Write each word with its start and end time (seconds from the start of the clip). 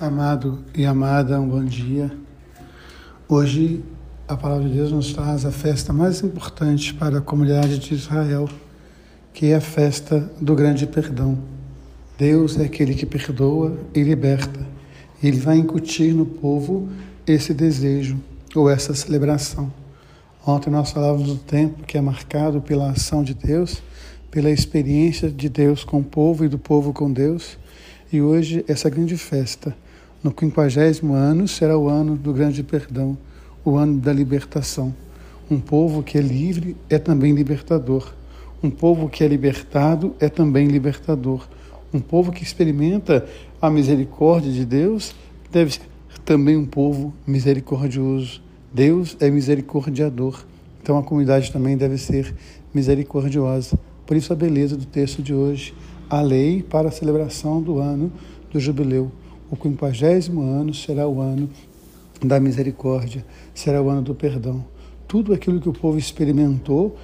Amado 0.00 0.64
e 0.76 0.86
amada, 0.86 1.40
um 1.40 1.48
bom 1.48 1.64
dia. 1.64 2.08
Hoje 3.28 3.82
a 4.28 4.36
palavra 4.36 4.68
de 4.68 4.74
Deus 4.76 4.92
nos 4.92 5.12
traz 5.12 5.44
a 5.44 5.50
festa 5.50 5.92
mais 5.92 6.22
importante 6.22 6.94
para 6.94 7.18
a 7.18 7.20
comunidade 7.20 7.80
de 7.80 7.94
Israel, 7.94 8.48
que 9.34 9.46
é 9.46 9.56
a 9.56 9.60
festa 9.60 10.30
do 10.40 10.54
grande 10.54 10.86
perdão. 10.86 11.36
Deus 12.16 12.56
é 12.60 12.66
aquele 12.66 12.94
que 12.94 13.04
perdoa 13.04 13.76
e 13.92 14.00
liberta. 14.04 14.64
Ele 15.20 15.40
vai 15.40 15.56
incutir 15.56 16.14
no 16.14 16.26
povo 16.26 16.88
esse 17.26 17.52
desejo 17.52 18.20
ou 18.54 18.70
essa 18.70 18.94
celebração. 18.94 19.68
Ontem 20.46 20.70
nós 20.70 20.92
falávamos 20.92 21.26
do 21.26 21.38
tempo 21.38 21.82
que 21.82 21.98
é 21.98 22.00
marcado 22.00 22.60
pela 22.60 22.92
ação 22.92 23.24
de 23.24 23.34
Deus, 23.34 23.82
pela 24.30 24.48
experiência 24.48 25.28
de 25.28 25.48
Deus 25.48 25.82
com 25.82 25.98
o 25.98 26.04
povo 26.04 26.44
e 26.44 26.48
do 26.48 26.56
povo 26.56 26.92
com 26.92 27.12
Deus. 27.12 27.58
E 28.12 28.22
hoje 28.22 28.64
essa 28.68 28.88
grande 28.88 29.16
festa 29.16 29.76
no 30.28 30.34
quinquagésimo 30.34 31.14
ano 31.14 31.48
será 31.48 31.78
o 31.78 31.88
ano 31.88 32.14
do 32.14 32.34
grande 32.34 32.62
perdão, 32.62 33.16
o 33.64 33.76
ano 33.76 33.98
da 33.98 34.12
libertação. 34.12 34.94
Um 35.50 35.58
povo 35.58 36.02
que 36.02 36.18
é 36.18 36.20
livre 36.20 36.76
é 36.90 36.98
também 36.98 37.32
libertador. 37.32 38.12
Um 38.62 38.68
povo 38.68 39.08
que 39.08 39.24
é 39.24 39.26
libertado 39.26 40.14
é 40.20 40.28
também 40.28 40.66
libertador. 40.66 41.48
Um 41.94 41.98
povo 41.98 42.30
que 42.30 42.42
experimenta 42.42 43.26
a 43.58 43.70
misericórdia 43.70 44.52
de 44.52 44.66
Deus 44.66 45.14
deve 45.50 45.72
ser 45.72 45.88
também 46.26 46.58
um 46.58 46.66
povo 46.66 47.14
misericordioso. 47.26 48.42
Deus 48.70 49.16
é 49.20 49.30
misericordiador. 49.30 50.44
Então 50.82 50.98
a 50.98 51.02
comunidade 51.02 51.50
também 51.50 51.74
deve 51.74 51.96
ser 51.96 52.34
misericordiosa. 52.74 53.78
Por 54.04 54.14
isso 54.14 54.30
a 54.30 54.36
beleza 54.36 54.76
do 54.76 54.84
texto 54.84 55.22
de 55.22 55.32
hoje, 55.32 55.72
a 56.10 56.20
lei 56.20 56.62
para 56.62 56.88
a 56.88 56.92
celebração 56.92 57.62
do 57.62 57.78
ano 57.78 58.12
do 58.52 58.60
jubileu. 58.60 59.10
O 59.50 59.56
quinquagésimo 59.56 60.42
ano 60.42 60.74
será 60.74 61.08
o 61.08 61.20
ano 61.20 61.48
da 62.22 62.38
misericórdia, 62.38 63.24
será 63.54 63.80
o 63.80 63.88
ano 63.88 64.02
do 64.02 64.14
perdão. 64.14 64.64
Tudo 65.06 65.32
aquilo 65.32 65.60
que 65.60 65.68
o 65.68 65.72
povo 65.72 65.98
experimentou 65.98 66.96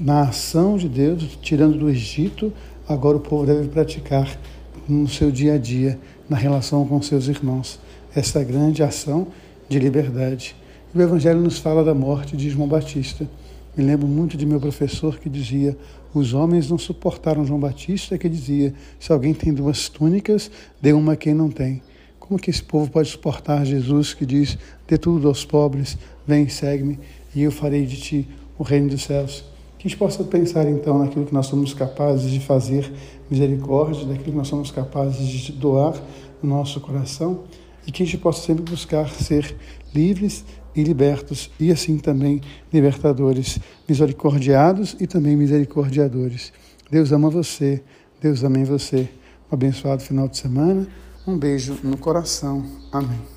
na 0.00 0.22
ação 0.22 0.76
de 0.76 0.88
Deus, 0.88 1.38
tirando 1.40 1.78
do 1.78 1.88
Egito, 1.88 2.52
agora 2.88 3.16
o 3.16 3.20
povo 3.20 3.46
deve 3.46 3.68
praticar 3.68 4.38
no 4.88 5.08
seu 5.08 5.30
dia 5.30 5.54
a 5.54 5.58
dia, 5.58 5.98
na 6.28 6.36
relação 6.36 6.86
com 6.86 7.00
seus 7.00 7.28
irmãos. 7.28 7.78
Essa 8.14 8.42
grande 8.42 8.82
ação 8.82 9.28
de 9.68 9.78
liberdade. 9.78 10.56
o 10.94 11.00
Evangelho 11.00 11.40
nos 11.40 11.58
fala 11.58 11.84
da 11.84 11.94
morte 11.94 12.36
de 12.36 12.50
João 12.50 12.68
Batista. 12.68 13.28
Me 13.76 13.84
lembro 13.84 14.06
muito 14.06 14.36
de 14.36 14.46
meu 14.46 14.60
professor 14.60 15.18
que 15.18 15.28
dizia: 15.28 15.76
os 16.12 16.32
homens 16.32 16.70
não 16.70 16.78
suportaram 16.78 17.44
João 17.44 17.58
Batista, 17.58 18.16
que 18.16 18.28
dizia: 18.28 18.72
se 19.00 19.12
alguém 19.12 19.34
tem 19.34 19.52
duas 19.52 19.88
túnicas, 19.88 20.50
dê 20.80 20.92
uma 20.92 21.14
a 21.14 21.16
quem 21.16 21.34
não 21.34 21.50
tem. 21.50 21.82
Como 22.26 22.40
que 22.40 22.48
esse 22.48 22.62
povo 22.62 22.90
pode 22.90 23.10
suportar 23.10 23.66
Jesus 23.66 24.14
que 24.14 24.24
diz: 24.24 24.56
dê 24.88 24.96
tudo 24.96 25.28
aos 25.28 25.44
pobres, 25.44 25.98
vem, 26.26 26.48
segue-me, 26.48 26.98
e 27.34 27.42
eu 27.42 27.52
farei 27.52 27.84
de 27.84 27.98
ti 27.98 28.28
o 28.58 28.62
reino 28.62 28.88
dos 28.88 29.02
céus? 29.02 29.44
Que 29.78 29.86
a 29.86 29.90
gente 29.90 29.98
possa 29.98 30.24
pensar 30.24 30.66
então 30.66 30.98
naquilo 30.98 31.26
que 31.26 31.34
nós 31.34 31.44
somos 31.44 31.74
capazes 31.74 32.30
de 32.30 32.40
fazer 32.40 32.90
misericórdia, 33.30 34.06
daquilo 34.06 34.30
que 34.30 34.38
nós 34.38 34.48
somos 34.48 34.70
capazes 34.70 35.28
de 35.28 35.52
doar 35.52 36.00
no 36.42 36.48
nosso 36.48 36.80
coração 36.80 37.44
e 37.86 37.92
que 37.92 38.02
a 38.02 38.06
gente 38.06 38.16
possa 38.16 38.40
sempre 38.40 38.64
buscar 38.64 39.06
ser 39.10 39.54
livres 39.94 40.46
e 40.74 40.82
libertos, 40.82 41.50
e 41.60 41.70
assim 41.70 41.98
também 41.98 42.40
libertadores, 42.72 43.58
misericordiados 43.86 44.96
e 44.98 45.06
também 45.06 45.36
misericordiadores. 45.36 46.54
Deus 46.90 47.12
ama 47.12 47.28
você, 47.28 47.82
Deus 48.18 48.42
ama 48.42 48.58
em 48.58 48.64
você. 48.64 49.10
Um 49.52 49.54
abençoado 49.54 50.02
final 50.02 50.26
de 50.26 50.38
semana, 50.38 50.88
um 51.26 51.36
beijo 51.36 51.78
no 51.82 51.96
coração. 51.96 52.64
Amém. 52.92 53.33